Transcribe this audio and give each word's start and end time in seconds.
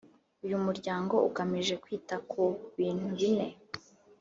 uyu 0.45 0.57
muryango 0.65 1.15
ugamije 1.27 1.73
kwita 1.83 2.15
ku 2.29 2.43
bintu 2.77 3.07
bine 3.17 3.47